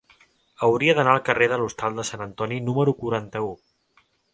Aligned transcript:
Hauria 0.67 0.95
d'anar 1.01 1.13
al 1.17 1.21
carrer 1.29 1.49
de 1.53 1.61
l'Hostal 1.65 2.01
de 2.03 2.09
Sant 2.11 2.27
Antoni 2.29 2.61
número 2.71 2.99
quaranta-u. 3.05 3.57